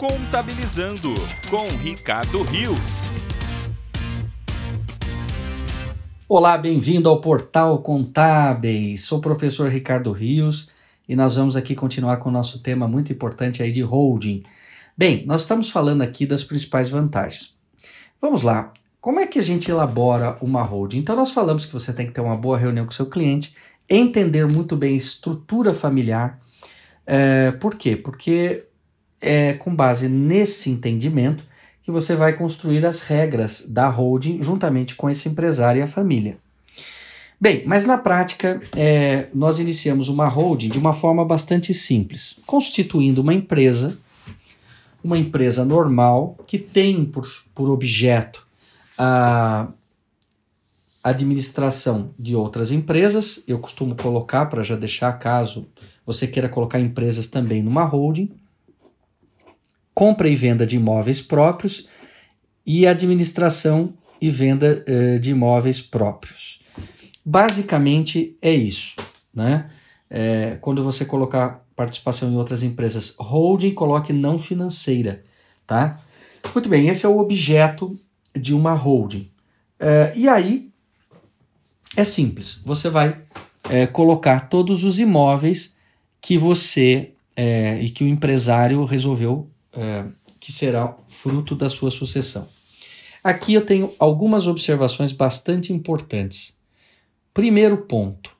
Contabilizando 0.00 1.12
com 1.50 1.66
Ricardo 1.76 2.40
Rios. 2.40 3.02
Olá, 6.26 6.56
bem-vindo 6.56 7.06
ao 7.06 7.20
Portal 7.20 7.82
Contábeis. 7.82 9.04
Sou 9.04 9.18
o 9.18 9.20
professor 9.20 9.68
Ricardo 9.68 10.10
Rios 10.10 10.70
e 11.06 11.14
nós 11.14 11.36
vamos 11.36 11.54
aqui 11.54 11.74
continuar 11.74 12.16
com 12.16 12.30
o 12.30 12.32
nosso 12.32 12.62
tema 12.62 12.88
muito 12.88 13.12
importante 13.12 13.62
aí 13.62 13.70
de 13.70 13.82
holding. 13.82 14.42
Bem, 14.96 15.26
nós 15.26 15.42
estamos 15.42 15.68
falando 15.68 16.00
aqui 16.00 16.24
das 16.24 16.42
principais 16.42 16.88
vantagens. 16.88 17.58
Vamos 18.22 18.40
lá. 18.40 18.72
Como 19.02 19.20
é 19.20 19.26
que 19.26 19.38
a 19.38 19.42
gente 19.42 19.70
elabora 19.70 20.38
uma 20.40 20.62
holding? 20.62 20.96
Então, 20.96 21.14
nós 21.14 21.30
falamos 21.30 21.66
que 21.66 21.74
você 21.74 21.92
tem 21.92 22.06
que 22.06 22.12
ter 22.12 22.22
uma 22.22 22.38
boa 22.38 22.56
reunião 22.56 22.86
com 22.86 22.92
seu 22.92 23.04
cliente, 23.04 23.54
entender 23.86 24.46
muito 24.46 24.78
bem 24.78 24.94
a 24.94 24.96
estrutura 24.96 25.74
familiar. 25.74 26.40
É, 27.06 27.50
por 27.50 27.74
quê? 27.74 27.96
Porque 27.96 28.69
é 29.20 29.52
com 29.52 29.74
base 29.74 30.08
nesse 30.08 30.70
entendimento 30.70 31.44
que 31.82 31.90
você 31.90 32.14
vai 32.14 32.34
construir 32.34 32.84
as 32.86 33.00
regras 33.00 33.66
da 33.68 33.88
holding 33.88 34.42
juntamente 34.42 34.94
com 34.94 35.10
esse 35.10 35.28
empresário 35.28 35.80
e 35.80 35.82
a 35.82 35.86
família. 35.86 36.36
Bem, 37.40 37.62
mas 37.66 37.86
na 37.86 37.96
prática, 37.96 38.60
é, 38.76 39.28
nós 39.34 39.58
iniciamos 39.58 40.08
uma 40.08 40.28
holding 40.28 40.68
de 40.68 40.78
uma 40.78 40.92
forma 40.92 41.24
bastante 41.24 41.72
simples, 41.72 42.36
constituindo 42.46 43.22
uma 43.22 43.32
empresa, 43.32 43.98
uma 45.02 45.16
empresa 45.16 45.64
normal, 45.64 46.36
que 46.46 46.58
tem 46.58 47.02
por, 47.04 47.26
por 47.54 47.70
objeto 47.70 48.46
a 48.98 49.68
administração 51.02 52.10
de 52.18 52.36
outras 52.36 52.70
empresas. 52.70 53.42
Eu 53.48 53.58
costumo 53.58 53.96
colocar, 53.96 54.44
para 54.46 54.62
já 54.62 54.76
deixar 54.76 55.10
caso 55.14 55.66
você 56.04 56.26
queira 56.26 56.48
colocar 56.48 56.78
empresas 56.78 57.26
também 57.26 57.62
numa 57.62 57.84
holding, 57.84 58.30
compra 59.94 60.28
e 60.28 60.34
venda 60.34 60.66
de 60.66 60.76
imóveis 60.76 61.20
próprios 61.20 61.88
e 62.66 62.86
administração 62.86 63.94
e 64.20 64.30
venda 64.30 64.84
eh, 64.86 65.18
de 65.18 65.30
imóveis 65.30 65.80
próprios. 65.80 66.60
Basicamente 67.24 68.36
é 68.40 68.52
isso. 68.52 68.96
Né? 69.34 69.70
É, 70.08 70.58
quando 70.60 70.82
você 70.82 71.04
colocar 71.04 71.64
participação 71.76 72.30
em 72.30 72.36
outras 72.36 72.62
empresas 72.62 73.14
holding, 73.18 73.72
coloque 73.72 74.12
não 74.12 74.38
financeira. 74.38 75.22
Tá? 75.66 76.00
Muito 76.52 76.68
bem, 76.68 76.88
esse 76.88 77.06
é 77.06 77.08
o 77.08 77.18
objeto 77.18 77.98
de 78.34 78.52
uma 78.52 78.74
holding. 78.74 79.30
É, 79.78 80.12
e 80.16 80.28
aí 80.28 80.70
é 81.96 82.04
simples, 82.04 82.60
você 82.64 82.88
vai 82.88 83.20
é, 83.68 83.86
colocar 83.86 84.48
todos 84.48 84.84
os 84.84 84.98
imóveis 84.98 85.74
que 86.20 86.36
você 86.36 87.12
é, 87.36 87.80
e 87.80 87.90
que 87.90 88.04
o 88.04 88.08
empresário 88.08 88.84
resolveu 88.84 89.48
é, 89.72 90.04
que 90.38 90.52
será 90.52 90.96
fruto 91.08 91.54
da 91.54 91.68
sua 91.68 91.90
sucessão. 91.90 92.48
Aqui 93.22 93.54
eu 93.54 93.64
tenho 93.64 93.92
algumas 93.98 94.46
observações 94.46 95.12
bastante 95.12 95.72
importantes. 95.72 96.58
Primeiro 97.34 97.78
ponto: 97.78 98.34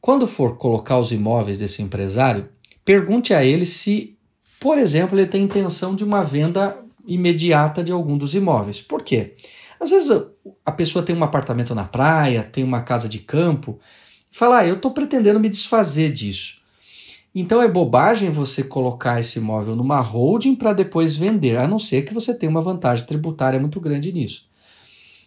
quando 0.00 0.26
for 0.26 0.56
colocar 0.56 0.98
os 0.98 1.12
imóveis 1.12 1.58
desse 1.58 1.82
empresário, 1.82 2.48
pergunte 2.84 3.32
a 3.32 3.44
ele 3.44 3.64
se, 3.64 4.18
por 4.58 4.76
exemplo, 4.76 5.18
ele 5.18 5.28
tem 5.28 5.44
intenção 5.44 5.94
de 5.94 6.02
uma 6.02 6.24
venda 6.24 6.76
imediata 7.06 7.82
de 7.82 7.92
algum 7.92 8.18
dos 8.18 8.34
imóveis. 8.34 8.80
Por 8.80 9.02
quê? 9.02 9.34
Às 9.80 9.90
vezes 9.90 10.10
a 10.64 10.72
pessoa 10.72 11.04
tem 11.04 11.16
um 11.16 11.24
apartamento 11.24 11.74
na 11.74 11.84
praia, 11.84 12.42
tem 12.42 12.64
uma 12.64 12.82
casa 12.82 13.08
de 13.08 13.18
campo, 13.20 13.78
e 14.30 14.36
fala: 14.36 14.58
ah, 14.58 14.66
eu 14.66 14.74
estou 14.74 14.90
pretendendo 14.90 15.40
me 15.40 15.48
desfazer 15.48 16.12
disso. 16.12 16.61
Então 17.34 17.62
é 17.62 17.68
bobagem 17.68 18.30
você 18.30 18.62
colocar 18.62 19.18
esse 19.18 19.38
imóvel 19.38 19.74
numa 19.74 20.00
holding 20.00 20.54
para 20.54 20.72
depois 20.72 21.16
vender, 21.16 21.56
a 21.56 21.66
não 21.66 21.78
ser 21.78 22.02
que 22.02 22.12
você 22.12 22.34
tenha 22.34 22.50
uma 22.50 22.60
vantagem 22.60 23.06
tributária 23.06 23.58
muito 23.58 23.80
grande 23.80 24.12
nisso. 24.12 24.46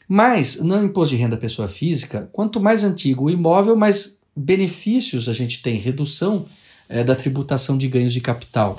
Mas 0.08 0.61
no 0.61 0.83
imposto 0.83 1.15
de 1.15 1.21
renda 1.21 1.36
pessoa 1.36 1.67
física, 1.67 2.30
quanto 2.32 2.60
mais 2.60 2.83
antigo 2.83 3.26
o 3.26 3.30
imóvel, 3.30 3.76
mais 3.76 4.20
benefícios 4.36 5.27
a 5.27 5.33
gente 5.33 5.64
tem, 5.64 5.80
redução 5.80 6.45
é, 6.88 7.04
da 7.04 7.15
tributação 7.15 7.76
de 7.76 7.88
ganhos 7.88 8.14
de 8.14 8.21
capital. 8.21 8.77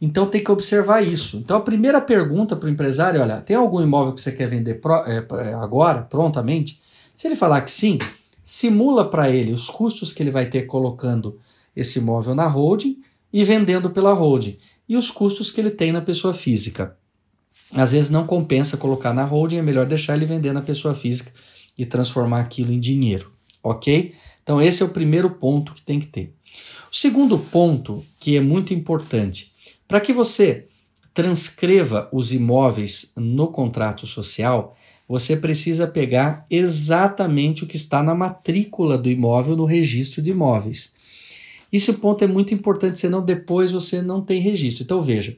Então 0.00 0.26
tem 0.26 0.42
que 0.42 0.50
observar 0.50 1.02
isso. 1.02 1.38
Então 1.38 1.56
a 1.56 1.60
primeira 1.60 2.00
pergunta 2.00 2.54
para 2.54 2.68
o 2.68 2.70
empresário, 2.70 3.20
olha, 3.20 3.40
tem 3.40 3.56
algum 3.56 3.82
imóvel 3.82 4.12
que 4.12 4.20
você 4.20 4.30
quer 4.30 4.48
vender 4.48 4.74
pro, 4.74 4.94
é, 5.04 5.54
agora, 5.54 6.02
prontamente? 6.02 6.80
Se 7.16 7.26
ele 7.26 7.34
falar 7.34 7.60
que 7.62 7.70
sim, 7.70 7.98
simula 8.44 9.10
para 9.10 9.28
ele 9.28 9.52
os 9.52 9.68
custos 9.68 10.12
que 10.12 10.22
ele 10.22 10.30
vai 10.30 10.46
ter 10.46 10.62
colocando 10.62 11.38
esse 11.74 11.98
imóvel 11.98 12.34
na 12.34 12.46
holding 12.46 12.98
e 13.32 13.44
vendendo 13.44 13.90
pela 13.90 14.12
holding 14.12 14.58
e 14.88 14.96
os 14.96 15.10
custos 15.10 15.50
que 15.50 15.60
ele 15.60 15.70
tem 15.70 15.92
na 15.92 16.00
pessoa 16.00 16.34
física. 16.34 16.96
Às 17.74 17.92
vezes 17.92 18.10
não 18.10 18.26
compensa 18.26 18.76
colocar 18.76 19.12
na 19.12 19.24
holding, 19.24 19.58
é 19.58 19.62
melhor 19.62 19.86
deixar 19.86 20.16
ele 20.16 20.26
vender 20.26 20.52
na 20.52 20.62
pessoa 20.62 20.94
física 20.94 21.32
e 21.78 21.86
transformar 21.86 22.40
aquilo 22.40 22.72
em 22.72 22.80
dinheiro, 22.80 23.32
ok? 23.62 24.14
Então 24.42 24.60
esse 24.60 24.82
é 24.82 24.86
o 24.86 24.90
primeiro 24.90 25.30
ponto 25.30 25.72
que 25.72 25.82
tem 25.82 26.00
que 26.00 26.06
ter. 26.06 26.34
O 26.90 26.96
segundo 26.96 27.38
ponto 27.38 28.04
que 28.18 28.36
é 28.36 28.40
muito 28.40 28.74
importante, 28.74 29.52
para 29.86 30.00
que 30.00 30.12
você 30.12 30.66
transcreva 31.14 32.08
os 32.12 32.32
imóveis 32.32 33.12
no 33.16 33.48
contrato 33.48 34.06
social, 34.06 34.76
você 35.08 35.36
precisa 35.36 35.86
pegar 35.86 36.44
exatamente 36.50 37.64
o 37.64 37.66
que 37.66 37.76
está 37.76 38.02
na 38.02 38.14
matrícula 38.14 38.96
do 38.96 39.10
imóvel 39.10 39.56
no 39.56 39.64
registro 39.64 40.22
de 40.22 40.30
imóveis. 40.30 40.92
Esse 41.72 41.92
ponto 41.94 42.22
é 42.24 42.26
muito 42.26 42.52
importante, 42.52 42.98
senão 42.98 43.22
depois 43.22 43.72
você 43.72 44.02
não 44.02 44.20
tem 44.20 44.40
registro. 44.40 44.82
Então 44.82 45.00
veja, 45.00 45.36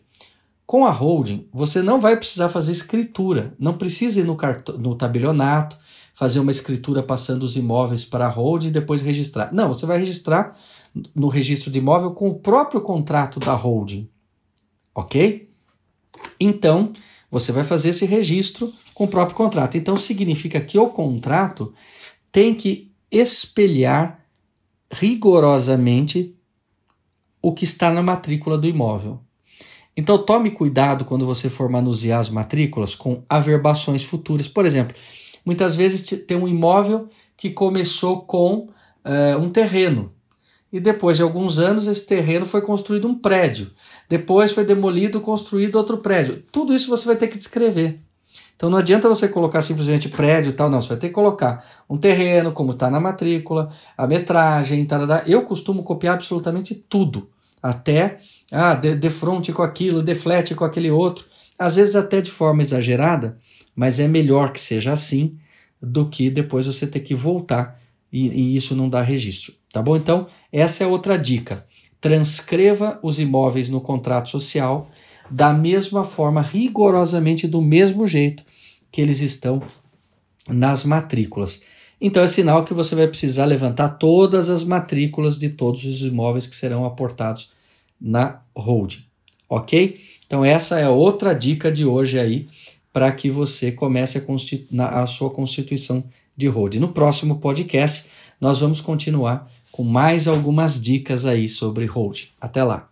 com 0.66 0.86
a 0.86 0.90
holding, 0.90 1.46
você 1.52 1.82
não 1.82 2.00
vai 2.00 2.16
precisar 2.16 2.48
fazer 2.48 2.72
escritura, 2.72 3.54
não 3.58 3.76
precisa 3.76 4.20
ir 4.20 4.24
no, 4.24 4.36
no 4.78 4.94
tabelionato, 4.94 5.76
fazer 6.14 6.40
uma 6.40 6.50
escritura 6.50 7.02
passando 7.02 7.42
os 7.42 7.56
imóveis 7.56 8.04
para 8.04 8.26
a 8.26 8.30
holding 8.30 8.68
e 8.68 8.72
depois 8.72 9.02
registrar. 9.02 9.52
Não, 9.52 9.68
você 9.68 9.84
vai 9.84 9.98
registrar 9.98 10.56
no 11.14 11.28
registro 11.28 11.70
de 11.70 11.78
imóvel 11.78 12.12
com 12.12 12.28
o 12.28 12.34
próprio 12.34 12.80
contrato 12.80 13.40
da 13.40 13.54
holding. 13.54 14.08
Ok? 14.94 15.50
Então, 16.38 16.92
você 17.30 17.50
vai 17.50 17.64
fazer 17.64 17.90
esse 17.90 18.04
registro 18.04 18.72
com 18.94 19.04
o 19.04 19.08
próprio 19.08 19.36
contrato. 19.36 19.76
Então, 19.76 19.96
significa 19.96 20.60
que 20.60 20.78
o 20.78 20.88
contrato 20.88 21.72
tem 22.30 22.54
que 22.54 22.90
espelhar 23.10 24.21
rigorosamente 24.92 26.36
o 27.40 27.52
que 27.52 27.64
está 27.64 27.90
na 27.90 28.02
matrícula 28.02 28.58
do 28.58 28.66
imóvel. 28.66 29.20
Então 29.96 30.16
tome 30.18 30.50
cuidado 30.50 31.04
quando 31.04 31.26
você 31.26 31.50
for 31.50 31.68
manusear 31.68 32.20
as 32.20 32.30
matrículas 32.30 32.94
com 32.94 33.22
averbações 33.28 34.04
futuras. 34.04 34.48
Por 34.48 34.64
exemplo, 34.64 34.96
muitas 35.44 35.74
vezes 35.74 36.24
tem 36.24 36.36
um 36.36 36.48
imóvel 36.48 37.08
que 37.36 37.50
começou 37.50 38.22
com 38.22 38.68
uh, 39.04 39.38
um 39.38 39.50
terreno 39.50 40.12
e 40.72 40.80
depois 40.80 41.18
de 41.18 41.22
alguns 41.22 41.58
anos 41.58 41.86
esse 41.86 42.06
terreno 42.06 42.46
foi 42.46 42.62
construído 42.62 43.06
um 43.06 43.14
prédio. 43.14 43.70
Depois 44.08 44.52
foi 44.52 44.64
demolido, 44.64 45.20
construído 45.20 45.76
outro 45.76 45.98
prédio. 45.98 46.42
Tudo 46.50 46.74
isso 46.74 46.88
você 46.88 47.04
vai 47.04 47.16
ter 47.16 47.28
que 47.28 47.36
descrever. 47.36 48.00
Então 48.56 48.70
não 48.70 48.78
adianta 48.78 49.08
você 49.08 49.28
colocar 49.28 49.60
simplesmente 49.60 50.08
prédio 50.08 50.50
e 50.50 50.52
tal, 50.52 50.70
não. 50.70 50.80
Você 50.80 50.88
vai 50.88 50.96
ter 50.96 51.08
que 51.08 51.14
colocar 51.14 51.64
um 51.88 51.98
terreno, 51.98 52.52
como 52.52 52.70
está 52.70 52.90
na 52.90 53.00
matrícula, 53.00 53.70
a 53.96 54.06
metragem, 54.06 54.84
tarará. 54.84 55.22
Eu 55.26 55.42
costumo 55.42 55.82
copiar 55.82 56.14
absolutamente 56.14 56.74
tudo. 56.74 57.28
Até 57.62 58.18
ah, 58.50 58.74
de, 58.74 58.94
de 58.94 59.10
com 59.52 59.62
aquilo, 59.62 60.02
de 60.02 60.14
com 60.54 60.64
aquele 60.64 60.90
outro. 60.90 61.26
Às 61.58 61.76
vezes 61.76 61.96
até 61.96 62.20
de 62.20 62.30
forma 62.30 62.62
exagerada, 62.62 63.38
mas 63.74 64.00
é 64.00 64.08
melhor 64.08 64.52
que 64.52 64.60
seja 64.60 64.92
assim 64.92 65.38
do 65.80 66.08
que 66.08 66.30
depois 66.30 66.66
você 66.66 66.86
ter 66.86 67.00
que 67.00 67.14
voltar 67.14 67.80
e, 68.12 68.28
e 68.28 68.56
isso 68.56 68.76
não 68.76 68.88
dá 68.88 69.00
registro. 69.00 69.54
Tá 69.72 69.80
bom? 69.80 69.96
Então, 69.96 70.26
essa 70.52 70.84
é 70.84 70.86
outra 70.86 71.16
dica. 71.16 71.66
Transcreva 72.00 73.00
os 73.02 73.18
imóveis 73.18 73.68
no 73.68 73.80
contrato 73.80 74.28
social 74.28 74.90
da 75.32 75.52
mesma 75.52 76.04
forma, 76.04 76.42
rigorosamente 76.42 77.48
do 77.48 77.62
mesmo 77.62 78.06
jeito 78.06 78.44
que 78.90 79.00
eles 79.00 79.20
estão 79.20 79.62
nas 80.46 80.84
matrículas. 80.84 81.60
Então 81.98 82.22
é 82.22 82.26
sinal 82.26 82.64
que 82.64 82.74
você 82.74 82.94
vai 82.94 83.08
precisar 83.08 83.46
levantar 83.46 83.90
todas 83.90 84.48
as 84.50 84.62
matrículas 84.62 85.38
de 85.38 85.48
todos 85.48 85.84
os 85.84 86.02
imóveis 86.02 86.46
que 86.46 86.54
serão 86.54 86.84
aportados 86.84 87.50
na 87.98 88.42
holding, 88.54 89.04
ok? 89.48 89.98
Então 90.26 90.44
essa 90.44 90.78
é 90.78 90.88
outra 90.88 91.32
dica 91.32 91.72
de 91.72 91.86
hoje 91.86 92.18
aí 92.18 92.46
para 92.92 93.10
que 93.10 93.30
você 93.30 93.72
comece 93.72 94.18
a, 94.18 95.02
a 95.02 95.06
sua 95.06 95.30
constituição 95.30 96.04
de 96.36 96.46
holding. 96.48 96.80
No 96.80 96.88
próximo 96.88 97.38
podcast 97.38 98.04
nós 98.38 98.60
vamos 98.60 98.80
continuar 98.80 99.50
com 99.70 99.84
mais 99.84 100.28
algumas 100.28 100.78
dicas 100.78 101.24
aí 101.24 101.48
sobre 101.48 101.86
holding. 101.86 102.26
Até 102.40 102.62
lá. 102.62 102.91